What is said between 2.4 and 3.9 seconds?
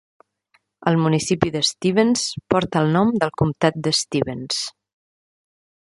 porta el nom del comtat